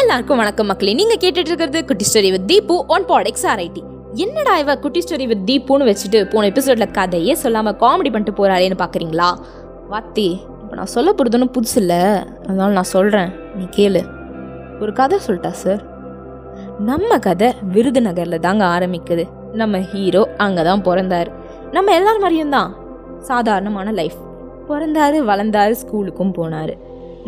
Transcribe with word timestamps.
எல்லாருக்கும் 0.00 0.36
வணக்கம் 0.36 0.66
மக்களே. 0.66 0.92
நீங்க 0.94 1.14
கேட்டுட்டு 1.14 1.48
இருக்கிறது 1.48 1.84
குட்டி 1.84 2.04
ஸ்டோரி 2.08 2.30
வித் 2.30 2.46
தீபு 2.46 2.84
ஒன் 2.86 3.04
பாடெக்ஸ் 3.04 3.46
ஆர்ஐடி 3.46 3.82
என்னடா 4.14 4.58
இவ 4.58 4.76
குட்டி 4.78 5.00
ஸ்டோரி 5.00 5.26
வித் 5.26 5.42
தீபுன்னு 5.50 5.88
வச்சுட்டு 5.88 6.30
போன 6.30 6.48
எபிசோட்ல 6.48 6.90
கதையே 6.90 7.36
சொல்லாம 7.42 7.72
காமெடி 7.82 8.10
பண்ணிட்டு 8.10 8.32
போறாளேன்னு 8.38 8.78
பாக்குறீங்களா? 8.78 9.28
வாத்தி 9.90 10.26
இப்போ 10.62 10.74
நான் 10.74 10.86
சொல்ல 10.86 11.12
போறதுன்னு 11.12 11.48
புதுசு 11.56 11.76
இல்லை. 11.76 11.98
அதனால 12.46 12.72
நான் 12.72 12.90
சொல்றேன். 12.92 13.32
நீ 13.54 13.64
கேளு. 13.64 14.02
ஒரு 14.80 14.92
கதை 14.92 15.18
சொல்லிட்டா 15.26 15.50
சார் 15.50 15.82
நம்ம 16.78 17.18
கதை 17.18 17.52
விருதுநகர்ல 17.74 18.38
தாங்க 18.38 18.64
ஆரம்பிக்குது. 18.64 19.26
நம்ம 19.52 19.80
ஹீரோ 19.80 20.28
அங்கே 20.36 20.62
தான் 20.62 20.82
பிறந்தாரு. 20.82 21.32
நம்ம 21.70 21.92
எல்லார் 21.92 22.18
மாதிரியும் 22.18 22.50
தான் 22.50 22.76
சாதாரணமான 23.18 23.90
லைஃப் 23.90 24.18
பிறந்தாரு 24.68 25.20
வளர்ந்தாரு 25.30 25.74
ஸ்கூலுக்கும் 25.82 26.36
போனாரு. 26.38 26.76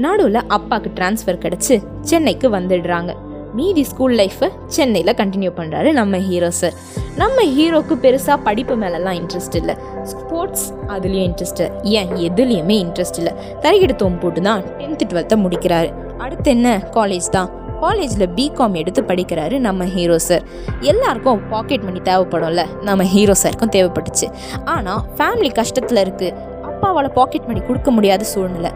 நாடுவில் 0.02 0.46
அப்பாவுக்கு 0.56 0.90
ட்ரான்ஸ்ஃபர் 0.98 1.40
கிடச்சி 1.42 1.74
சென்னைக்கு 2.10 2.46
வந்துடுறாங்க. 2.54 3.10
மீதி 3.58 3.82
ஸ்கூல் 3.90 4.14
லைஃப்பை 4.20 4.48
சென்னையில் 4.76 5.16
கண்டினியூ 5.18 5.50
பண்ணுறாரு 5.58 5.88
நம்ம 5.98 6.18
ஹீரோ 6.28 6.48
சார் 6.60 6.76
நம்ம 7.20 7.42
ஹீரோக்கு 7.56 7.94
பெருசாக 8.04 8.36
படிப்பு 8.46 8.74
மேலெலாம் 8.82 9.16
இன்ட்ரெஸ்ட் 9.20 9.56
இல்லை. 9.60 9.74
ஸ்போர்ட்ஸ் 10.12 10.64
அதுலேயும் 10.94 11.26
இன்ட்ரெஸ்ட் 11.30 11.62
ஏன்? 11.98 12.10
எதுலேயுமே 12.28 12.76
இன்ட்ரெஸ்ட் 12.84 13.18
இல்லை. 13.22 13.34
தரையெடுத்தோம் 13.64 14.18
போட்டு 14.22 14.42
தான் 14.48 14.64
டென்த்து 14.78 15.06
டுவெல்த்தை 15.12 15.38
முடிக்கிறாரு. 15.44 15.90
அடுத்து 16.24 16.50
என்ன? 16.56 16.68
காலேஜ் 16.96 17.28
தான். 17.36 17.50
காலேஜில் 17.82 18.26
பிகாம் 18.38 18.74
எடுத்து 18.80 19.00
படிக்கிறாரு 19.10 19.56
நம்ம 19.68 19.84
ஹீரோ 19.94 20.16
சார் 20.28 20.44
எல்லாருக்கும் 20.92 21.42
பாக்கெட் 21.52 21.86
மணி 21.88 22.00
தேவைப்படும்ல. 22.10 22.64
நம்ம 22.88 23.04
ஹீரோ 23.14 23.36
சாருக்கும் 23.42 23.74
தேவைப்பட்டுச்சு. 23.76 24.28
ஆனால் 24.74 25.02
ஃபேமிலி 25.18 25.52
கஷ்டத்தில் 25.60 26.02
இருக்குது 26.04 26.34
அப்பாவால் 26.70 27.14
பாக்கெட் 27.20 27.48
மணி 27.50 27.62
கொடுக்க 27.70 27.90
முடியாத 27.90 28.24
சூழ்நிலை. 28.32 28.72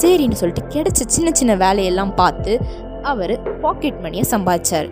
சரின்னு 0.00 0.38
சொல்லிட்டு 0.40 0.64
கிடைச்ச 0.74 1.00
சின்ன 1.14 1.30
சின்ன 1.40 1.56
வேலையெல்லாம் 1.56 2.14
பார்த்து 2.14 2.52
அவர் 3.10 3.34
பாக்கெட் 3.60 4.00
மணியை 4.04 4.24
சம்பாதிச்சார். 4.30 4.88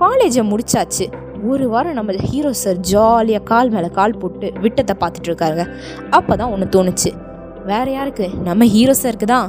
காலேஜை 0.00 0.42
முடிச்சாச்சு. 0.52 1.06
ஒரு 1.50 1.68
வாரம் 1.68 1.96
நம்ம 1.98 2.12
ஹீரோ 2.30 2.52
சார் 2.52 2.78
ஜாலியாக 2.90 3.44
கால் 3.50 3.70
மேலே 3.70 3.88
கால் 3.98 4.18
போட்டு 4.20 4.52
விட்டத்தை 4.64 4.94
பார்த்துட்டு 5.02 5.28
இருக்காருங்க. 5.30 5.64
அப்போ 6.10 6.36
தான் 6.36 6.52
ஒன்று 6.54 6.66
தோணுச்சு. 6.76 7.10
வேற 7.70 7.86
யாருக்கு? 7.90 8.28
நம்ம 8.48 8.64
ஹீரோ 8.74 8.94
சாருக்கு 9.02 9.28
தான். 9.34 9.48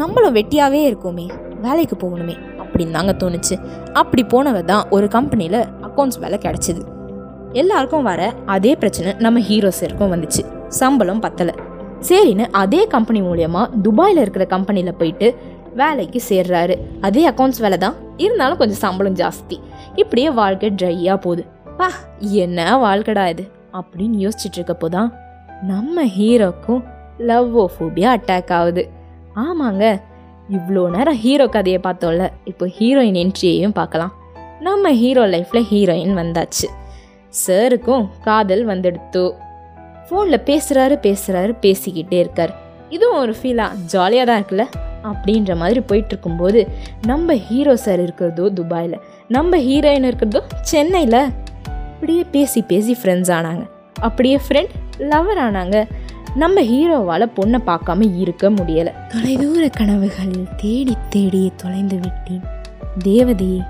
நம்மளும் 0.00 0.36
வெட்டியாகவே 0.38 0.80
இருக்கோமே. 0.90 1.26
வேலைக்கு 1.66 1.96
போகணுமே 2.04 2.36
அப்படின்னு 2.62 2.96
தாங்க 2.98 3.12
தோணுச்சு. 3.22 3.56
அப்படி 3.92 4.24
போனவ 4.34 4.62
தான் 4.72 4.84
ஒரு 4.90 5.08
கம்பெனியில் 5.08 5.60
அக்கௌண்ட்ஸ் 5.88 6.20
வேலை 6.24 6.38
கிடச்சிது. 6.46 6.82
எல்லாருக்கும் 7.52 8.02
வர 8.02 8.32
அதே 8.46 8.74
பிரச்சனை 8.76 9.12
நம்ம 9.18 9.40
ஹீரோ 9.50 9.70
சாருக்கும் 9.80 10.12
வந்துச்சு. 10.14 10.44
சம்பளம் 10.68 11.22
பத்தலை. 11.26 11.54
சரின்னு 12.08 12.46
அதே 12.52 12.86
கம்பெனி 12.86 13.20
மூலயமா 13.22 13.80
துபாயில் 13.82 14.16
இருக்கிற 14.16 14.44
கம்பெனியில் 14.44 14.94
போயிட்டு 14.94 15.34
வேலைக்கு 15.74 16.22
சேர்றாரு. 16.28 16.74
அதே 17.00 17.30
அக்கௌண்ட்ஸ் 17.30 17.60
வேலை 17.60 17.78
தான். 17.78 17.94
இருந்தாலும் 18.16 18.56
கொஞ்சம் 18.56 18.76
சம்பளம் 18.76 19.14
ஜாஸ்தி. 19.14 19.56
இப்படியே 19.94 20.30
வாழ்க்கை 20.30 20.70
ட்ரையாக 20.70 21.16
போகுது. 21.16 21.44
பா 21.76 21.88
என்ன 22.20 22.76
வாழ்க்கடா 22.76 23.28
இது? 23.28 23.50
அப்படின்னு 23.72 24.16
யோசிச்சுட்டு 24.24 24.58
இருக்கப்போ 24.58 24.88
தான் 24.88 25.12
நம்ம 25.62 26.04
ஹீரோக்கும் 26.04 26.82
லவ் 27.18 27.60
ஃபோபியா 27.60 28.10
அட்டாக் 28.16 28.52
ஆகுது. 28.52 28.88
ஆமாங்க 29.34 30.00
இவ்வளோ 30.50 30.90
நேரம் 30.90 31.14
ஹீரோ 31.14 31.46
கதையை 31.46 31.80
பார்த்தோம்ல 31.84 32.30
இப்போ 32.44 32.66
ஹீரோயின் 32.66 33.18
என்ட்ரியையும் 33.22 33.74
பார்க்கலாம். 33.74 34.12
நம்ம 34.60 34.92
ஹீரோ 34.92 35.26
லைஃப்பில் 35.26 35.66
ஹீரோயின் 35.70 36.14
வந்தாச்சு. 36.14 36.66
சாருக்கும் 37.46 38.08
காதல் 38.22 38.66
வந்துடுத்து. 38.66 39.32
ஃபோனில் 40.08 40.44
பேசுகிறாரு 40.48 40.96
பேசுகிறாரு 41.06 41.52
பேசிக்கிட்டே 41.62 42.18
இருக்கார். 42.18 42.52
இதுவும் 42.88 43.18
ஒரு 43.18 43.34
ஃபீலாக 43.42 43.76
ஜாலியாக 43.86 44.26
தான் 44.30 44.40
இருக்குல்ல? 44.42 44.64
அப்படின்ற 45.02 45.56
மாதிரி 45.56 45.80
போயிட்டு 45.80 46.08
இருக்கும்போது 46.08 46.68
நம்ம 47.06 47.34
ஹீரோ 47.34 47.76
சார் 47.76 48.00
இருக்கிறதோ 48.00 48.48
துபாயில் 48.48 49.00
நம்ம 49.28 49.56
ஹீரோயின் 49.56 50.06
இருக்கிறதோ 50.10 50.42
சென்னையில் 50.60 51.20
அப்படியே 51.94 52.24
பேசி 52.30 52.62
பேசி 52.62 52.96
ஃப்ரெண்ட்ஸ் 53.02 53.32
ஆனாங்க. 53.32 53.64
அப்படியே 54.00 54.40
ஃப்ரெண்ட் 54.48 54.74
லவர் 54.98 55.40
ஆனாங்க. 55.40 55.86
நம்ம 56.34 56.60
ஹீரோவால் 56.60 57.32
பொண்ணை 57.36 57.58
பார்க்காம 57.66 58.18
இருக்க 58.18 58.50
முடியலை. 58.50 58.92
தொலைதூர 59.08 59.70
கனவுகளில் 59.76 60.48
தேடி 60.56 60.96
தேடி 61.08 61.52
தொலைந்து 61.56 61.96
விட்டேன். 61.96 62.44
தேவதையே 63.04 63.60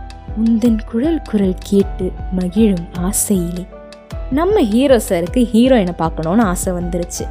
உந்தன் 0.45 0.79
குழல் 0.91 1.21
குரல் 1.31 1.57
கேட்டு 1.59 2.13
மகிழும் 2.33 2.87
ஆசையிலே. 2.99 3.67
நம்ம 4.37 4.61
ஹீரோ 4.73 4.97
சாருக்கு 5.09 5.41
ஹீரோயினை 5.53 5.95
பார்க்கணுன்னு 5.99 6.43
ஆசை 6.51 6.71
வந்துருச்சு. 6.73 7.25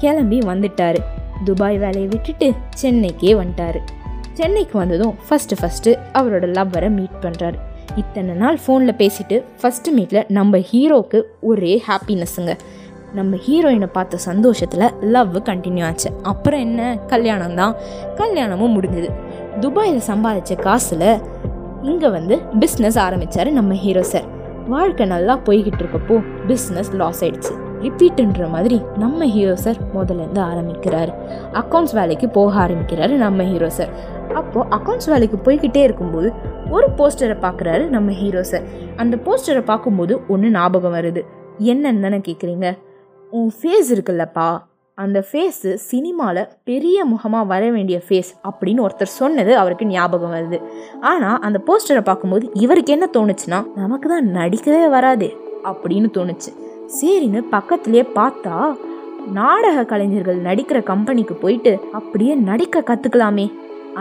கிளம்பி 0.00 0.38
வந்துட்டார். 0.38 0.98
துபாய் 1.44 1.78
வேலையை 1.78 2.08
விட்டுட்டு 2.08 2.46
சென்னைக்கே 2.80 3.32
வந்துட்டாரு. 3.40 3.80
சென்னைக்கு 4.38 4.78
வந்ததும் 4.78 5.14
ஃபஸ்ட்டு 5.26 5.58
ஃபஸ்ட்டு 5.60 5.92
அவரோட 6.18 6.46
லவ்வரை 6.56 6.88
மீட் 6.90 7.18
பண்ணுறாரு 7.24 7.58
இத்தனை 7.96 8.34
நாள் 8.34 8.58
ஃபோனில் 8.64 8.96
பேசிட்டு 9.02 9.36
ஃபஸ்ட்டு 9.60 9.94
மீட்டில் 9.96 10.26
நம்ம 10.38 10.58
ஹீரோக்கு 10.70 11.20
ஒரே 11.40 11.82
ஹாப்பினஸ்ஸுங்க 11.88 12.54
நம்ம 13.14 13.36
ஹீரோயினை 13.46 13.90
பார்த்த 13.92 14.22
சந்தோஷத்தில் 14.28 14.86
லவ் 15.14 15.36
கண்டினியூ 15.50 15.84
ஆச்சு. 15.84 16.10
அப்புறம் 16.22 16.60
என்ன? 16.60 16.96
கல்யாணம் 17.06 17.54
தான். 17.54 17.76
கல்யாணமும் 18.16 18.74
முடிஞ்சது. 18.76 19.10
துபாயில் 19.60 20.02
சம்பாதிச்ச 20.10 20.54
காசில் 20.60 21.08
இங்கே 21.82 22.08
வந்து 22.08 22.36
பிஸ்னஸ் 22.60 23.00
ஆரம்பித்தார் 23.06 23.52
நம்ம 23.52 23.74
ஹீரோ 23.84 24.02
சார் 24.02 24.28
வாழ்க்கை 24.72 25.04
நல்லா 25.14 25.34
போய்கிட்டு 25.46 25.80
இருக்கப்போ 25.82 26.16
பிஸ்னஸ் 26.48 26.90
லாஸ் 27.00 27.20
ஆயிடுச்சு. 27.24 27.52
ரிப்பீட்டுன்ற 27.84 28.44
மாதிரி 28.54 28.78
நம்ம 29.02 29.26
ஹீரோ 29.34 29.54
சார் 29.64 29.78
முதலேருந்து 29.96 30.40
ஆரம்பிக்கிறார். 30.50 31.10
அக்கௌண்ட்ஸ் 31.60 31.94
வேலைக்கு 31.98 32.28
போக 32.36 32.52
ஆரம்பிக்கிறாரு 32.64 33.14
நம்ம 33.24 33.44
ஹீரோ 33.50 33.68
சார் 33.78 33.92
அப்போது 34.40 34.68
அக்கௌண்ட்ஸ் 34.76 35.10
வேலைக்கு 35.12 35.38
போய்கிட்டே 35.46 35.82
இருக்கும்போது 35.88 36.30
ஒரு 36.76 36.88
போஸ்டரை 36.98 37.36
பார்க்குறாரு 37.44 37.84
நம்ம 37.96 38.10
ஹீரோ 38.22 38.42
சார் 38.42 38.66
அந்த 38.96 39.16
போஸ்டரை 39.26 39.62
பார்க்கும்போது 39.72 40.16
ஒன்று 40.28 40.50
ஞாபகம் 40.50 40.96
வருது. 40.98 41.22
என்னன்னு 41.72 42.04
தானே 42.06 42.20
கேட்குறீங்க 42.28 42.68
உன் 43.30 43.52
ஃபேஸ் 43.58 43.88
இருக்குல்லப்பா. 43.94 44.48
அந்த 45.02 45.18
ஃபேஸு 45.28 45.70
சினிமாவில் 45.88 46.48
பெரிய 46.68 47.04
முகமாக 47.12 47.48
வர 47.52 47.64
வேண்டிய 47.74 47.98
ஃபேஸ் 48.06 48.30
அப்படின்னு 48.48 48.84
ஒருத்தர் 48.86 49.16
சொன்னது 49.20 49.52
அவருக்கு 49.62 49.86
ஞாபகம் 49.94 50.34
வருது. 50.36 50.58
ஆனால் 51.10 51.38
அந்த 51.48 51.58
போஸ்டரை 51.66 52.02
பார்க்கும்போது 52.08 52.46
இவருக்கு 52.64 52.94
என்ன 52.96 53.08
தோணுச்சுன்னா 53.16 53.60
நமக்கு 53.82 54.08
தான் 54.08 54.28
நடிக்கவே 54.38 54.82
வராதே 54.96 55.30
அப்படின்னு 55.64 56.10
தோணுச்சு. 56.18 56.50
சரின்னு 56.98 57.42
பக்கத்துலேயே 57.56 58.04
பார்த்தா 58.18 58.56
நாடக 59.38 59.78
கலைஞர்கள் 59.84 60.38
நடிக்கிற 60.48 60.78
கம்பெனிக்கு 60.92 61.34
போயிட்டு 61.42 61.72
அப்படியே 61.98 62.34
நடிக்க 62.50 62.82
கற்றுக்கலாமே 62.90 63.46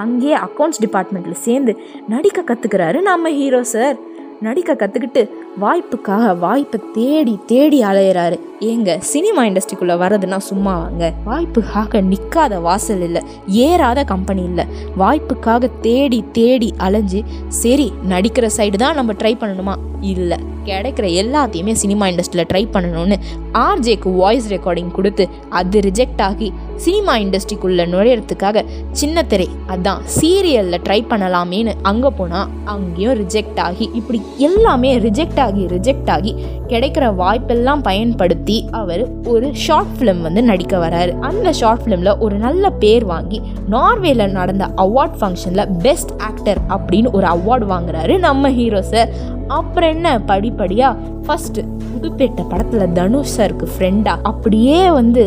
அங்கேயே 0.03 0.35
அக்கௌண்ட்ஸ் 0.45 0.81
டிபார்ட்மெண்ட்டில் 0.85 1.43
சேர்ந்து 1.45 1.73
நடிக்க 2.13 2.39
கற்றுக்கிறாரு 2.49 2.99
நம்ம 3.01 3.29
ஹீரோ 3.39 3.61
சார் 3.73 3.97
நடிக்க 4.41 4.71
கற்றுக்கிட்டு 4.73 5.21
வாய்ப்புக்காக 5.61 6.39
வாய்ப்பை 6.39 6.79
தேடி 6.93 7.39
தேடி 7.45 7.83
அலையிறாரு. 7.83 8.37
ஏங்க 8.61 8.97
சினிமா 8.99 9.45
இண்டஸ்ட்ரிக்குள்ளே 9.45 9.95
வர்றதுன்னா 10.03 10.37
சும்மா 10.37 10.73
வாங்க 10.77 11.13
வாய்ப்புக்காக 11.25 12.01
நிற்காத 12.01 12.59
வாசல் 12.61 13.01
இல்லை 13.01 13.21
ஏறாத 13.45 14.03
கம்பெனி 14.03 14.43
இல்லை. 14.43 14.65
வாய்ப்புக்காக 14.97 15.71
தேடி 15.81 16.23
தேடி 16.31 16.73
அலைஞ்சு 16.77 17.21
சரி 17.47 17.93
நடிக்கிற 18.09 18.49
சைடு 18.57 18.75
தான் 18.75 18.95
நம்ம 18.95 19.13
ட்ரை 19.13 19.33
பண்ணணுமா? 19.41 19.75
இல்லை. 20.13 20.37
கிடைக்கிற 20.65 21.07
எல்லாத்தையுமே 21.21 21.71
சினிமா 21.71 22.05
இண்டஸ்ட்ரியில் 22.07 22.49
ட்ரை 22.49 22.61
பண்ணணும்னு 22.73 23.17
ஆர்ஜேக்கு 23.51 24.09
வாய்ஸ் 24.15 24.47
ரெக்கார்டிங் 24.51 24.91
கொடுத்து 24.91 25.23
அது 25.49 25.79
ரிஜெக்ட் 25.79 26.21
ஆகி 26.21 26.53
சினிமா 26.75 27.13
இண்டஸ்ட்ரிக்குள்ளே 27.17 27.85
நுழையிறதுக்காக 27.93 28.63
சின்ன 28.91 29.23
திரை 29.23 29.47
அதான் 29.67 30.01
சீரியலில் 30.17 30.83
ட்ரை 30.83 30.99
பண்ணலாமேன்னு 31.11 31.73
அங்கே 31.81 32.09
போனால் 32.09 32.49
அங்கேயும் 32.65 33.17
ரிஜெக்ட் 33.23 33.59
ஆகி 33.59 33.89
இப்படி 33.93 34.21
எல்லாமே 34.37 34.91
ரிஜெக்ட் 34.97 35.39
ஆகி 35.47 35.65
ரிஜெக்ட் 35.65 36.09
ஆகி 36.09 36.31
கிடைக்கிற 36.67 37.05
வாய்ப்பெல்லாம் 37.21 37.81
பயன்படுத்தி 37.81 38.57
அவர் 38.71 39.03
ஒரு 39.25 39.49
ஷார்ட் 39.55 39.93
ஃபிலிம் 39.97 40.21
வந்து 40.21 40.43
நடிக்க 40.43 40.75
வராரு. 40.77 41.11
அந்த 41.19 41.53
ஷார்ட் 41.53 41.81
ஃபிலிமில் 41.81 42.17
ஒரு 42.19 42.35
நல்ல 42.37 42.69
பேர் 42.83 43.05
வாங்கி 43.05 43.39
நார்வேல 43.71 44.31
நடந்த 44.31 44.65
அவார்ட் 44.77 45.17
ஃபங்க்ஷனில் 45.21 45.69
பெஸ்ட் 45.81 46.13
ஆக்டர் 46.21 46.61
அப்படின்னு 46.69 47.11
ஒரு 47.11 47.27
அவார்டு 47.27 47.67
வாங்குறாரு 47.73 48.19
நம்ம 48.19 48.51
ஹீரோ 48.51 48.81
சார் 48.81 49.09
அப்புறம் 49.47 49.89
என்ன? 49.89 50.19
படிப்படியாக 50.21 50.97
ஃபஸ்ட்டு 51.25 51.61
புதுப்பேட்டை 51.91 52.43
படத்தில் 52.49 52.91
தனுஷ் 52.91 53.35
சாருக்கு 53.37 53.67
ஃப்ரெண்டாக 53.75 54.23
அப்படியே 54.23 54.91
வந்து 54.91 55.23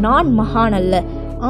நான் 0.00 0.28
மகான் 0.40 0.72
அல்ல 0.72 0.94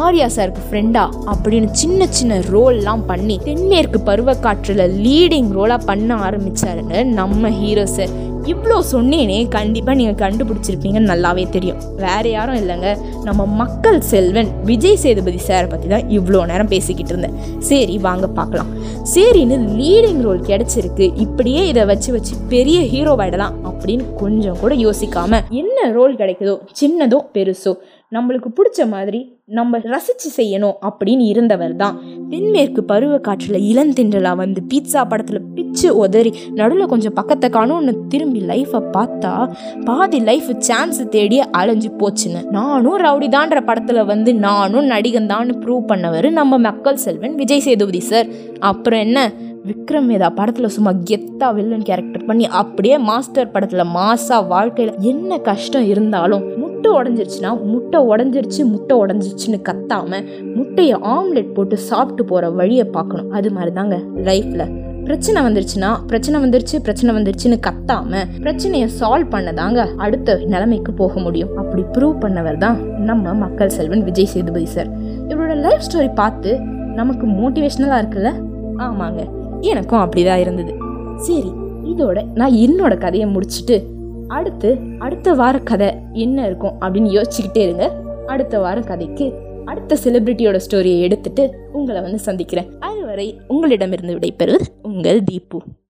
ஆர்யா 0.00 0.26
சாருக்கு 0.34 0.62
ஃப்ரெண்டா 0.66 1.04
அப்படின்னு 1.32 1.68
சின்ன 1.80 2.06
சின்ன 2.18 2.38
ரோல்லாம் 2.52 3.02
பண்ணி 3.10 3.36
தென்மேற்கு 3.46 3.98
பருவக்காற்றில் 4.08 4.84
லீடிங் 5.04 5.50
ரோலாக 5.56 5.86
பண்ண 5.90 6.14
ஆரம்பிச்சாருன்னு 6.26 7.00
நம்ம 7.20 7.50
ஹீரோ 7.60 7.84
சார் 7.96 8.14
இவ்வளோ 8.52 8.76
சொன்னேனே 8.92 9.36
கண்டிப்பாக 9.56 9.96
நீங்கள் 9.98 10.18
கண்டுபிடிச்சிருப்பீங்கன்னு 10.22 11.10
நல்லாவே 11.10 11.44
தெரியும். 11.56 11.82
வேறு 12.04 12.30
யாரும் 12.30 12.56
இல்லைங்க. 12.60 12.88
நம்ம 13.26 13.44
மக்கள் 13.60 13.98
செல்வன் 14.12 14.50
விஜய் 14.70 14.98
சேதுபதி 15.02 15.40
சாரை 15.48 15.68
பற்றி 15.72 15.88
தான் 15.92 16.08
இவ்வளோ 16.16 16.40
நேரம் 16.50 16.72
பேசிக்கிட்டு 16.72 17.12
இருந்தேன். 17.14 17.36
சரி 17.68 17.94
வாங்க 18.08 18.28
பார்க்கலாம். 18.38 18.72
சரின்னு 19.14 19.58
லீடிங் 19.80 20.22
ரோல் 20.26 20.42
கிடச்சிருக்கு. 20.50 21.06
இப்படியே 21.26 21.62
இதை 21.72 21.84
வச்சு 21.92 22.10
வச்சு 22.16 22.34
பெரிய 22.54 22.80
ஹீரோவாயிடலாம் 22.94 23.56
அப்படின்னு 23.70 24.06
கொஞ்சம் 24.22 24.60
கூட 24.64 24.74
யோசிக்காமல் 24.86 25.44
என்ன 25.62 25.88
ரோல் 25.98 26.20
கிடைக்குதோ 26.22 26.56
சின்னதோ 26.80 27.20
பெருசோ 27.36 27.74
நம்மளுக்கு 28.12 28.48
பிடிச்ச 28.48 28.88
மாதிரி 28.88 29.38
நம்ம 29.44 29.78
ரசித்து 29.78 30.30
செய்யணும் 30.36 30.76
அப்படின்னு 30.82 31.20
இருந்தவர் 31.20 31.76
தான் 31.76 32.00
தென்மேற்கு 32.30 32.84
பருவ 32.84 33.18
காற்றில் 33.18 34.34
வந்து 34.36 34.60
பீட்சா 34.74 35.08
படத்தில் 35.08 35.40
பிச்சு 35.54 35.96
உதறி 35.96 36.34
நடுவில் 36.54 36.86
கொஞ்சம் 36.86 37.12
பக்கத்தை 37.12 37.50
காணும்னு 37.50 38.08
திரும்பி 38.08 38.40
லைஃப்பை 38.40 38.82
பார்த்தா 38.96 39.54
பாதி 39.84 40.20
லைஃப் 40.20 40.58
சான்ஸ் 40.58 41.08
தேடி 41.08 41.40
அலைஞ்சு 41.40 41.88
போச்சுன்னு. 41.88 42.50
நானும் 42.50 42.98
ரவுடிதான்ற 42.98 43.64
படத்தில் 43.64 44.04
வந்து 44.04 44.34
நானும் 44.34 44.90
நடிகன் 44.90 45.26
தான் 45.26 45.48
ப்ரூவ் 45.48 45.88
பண்ணவர் 45.88 46.30
நம்ம 46.30 46.58
மக்கள் 46.58 46.96
செல்வன் 46.96 47.34
விஜய் 47.34 47.60
சேதுபதி 47.60 48.00
சார் 48.00 48.26
அப்புறம் 48.58 49.00
என்ன? 49.00 49.32
விக்ரம் 49.66 50.06
வேதா 50.06 50.30
படத்தில் 50.30 50.68
சும்மா 50.68 50.92
கெத்தா 51.10 51.54
வில்லன் 51.54 51.82
கேரக்டர் 51.82 52.24
பண்ணி 52.24 52.44
அப்படியே 52.44 52.98
மாஸ்டர் 52.98 53.50
படத்தில் 53.50 53.84
மாசா 53.84 54.46
வாழ்க்கையில் 54.46 54.94
என்ன 55.00 55.38
கஷ்டம் 55.38 55.86
இருந்தாலும் 55.86 56.70
முட்டை 56.84 57.00
உடஞ்சிருச்சுன்னா 57.00 57.50
முட்டை 57.73 57.99
உடஞ்சிருச்சு 58.12 58.62
முட்டை 58.70 58.94
உடஞ்சிருச்சுன்னு 59.00 59.58
கத்தாமல் 59.69 60.25
முட்டையை 60.55 60.96
ஆம்லெட் 61.12 61.52
போட்டு 61.56 61.76
சாப்பிட்டு 61.88 62.23
போகிற 62.31 62.49
வழியை 62.61 62.84
பார்க்கணும். 62.96 63.29
அது 63.31 63.49
மாதிரி 63.56 63.73
தாங்க 63.76 63.96
லைஃப்பில் 64.29 64.64
பிரச்சனை 65.05 65.38
வந்துருச்சுன்னா 65.46 65.90
பிரச்சனை 66.11 66.40
வந்துருச்சு 66.44 66.76
பிரச்சனை 66.87 67.14
வந்துருச்சுன்னு 67.19 67.58
கத்தாம 67.69 68.23
பிரச்சனையை 68.46 68.88
சால்வ் 68.99 69.31
பண்ணதாங்க 69.34 69.87
அடுத்த 70.06 70.37
நிலைமைக்கு 70.55 70.94
போக 71.02 71.20
முடியும். 71.20 71.52
அப்படி 71.62 71.84
ப்ரூவ் 71.94 72.17
பண்ணவர் 72.25 72.58
தான் 72.64 72.81
நம்ம 73.11 73.34
மக்கள் 73.44 73.75
செல்வன் 73.79 74.05
விஜய் 74.11 74.31
சேதுபதி 74.34 74.69
சார் 74.75 74.93
இவரோட 75.31 75.56
லைஃப் 75.67 75.87
ஸ்டோரி 75.88 76.11
பார்த்து 76.14 76.52
நமக்கு 77.00 77.26
மோட்டிவேஷ்னலாக 77.38 78.02
இருக்குல்ல? 78.02 78.32
ஆமாங்க. 78.88 79.23
எனக்கும் 79.73 80.02
அப்படிதான் 80.05 80.44
இருந்தது. 80.46 80.75
சரி 81.29 81.50
இதோட 81.94 82.19
நான் 82.40 82.61
என்னோட 82.67 82.94
கதையை 82.99 83.29
முடிச்சுட்டு 83.37 83.79
அடுத்து 84.32 84.79
அடுத்த 84.99 85.34
வார 85.34 85.58
கதை 85.58 85.94
என்ன 86.12 86.46
இருக்கும் 86.46 86.81
அப்படின்னு 86.81 87.11
யோசிச்சுக்கிட்டே 87.11 87.58
இருங்க. 87.58 88.00
அடுத்த 88.26 88.58
வார 88.58 88.81
கதைக்கு 88.81 89.32
அடுத்த 89.64 89.96
செலிபிரிட்டியோட 90.05 90.61
ஸ்டோரியை 90.67 91.00
எடுத்துட்டு 91.00 91.44
உங்களை 91.73 92.00
வந்து 92.02 92.19
சந்திக்கிறேன். 92.19 92.70
அதுவரை 92.81 93.40
உங்களிடமிருந்து 93.49 94.14
விடைபெறுவது 94.14 94.67
உங்கள் 94.82 95.25
தீபு. 95.25 95.62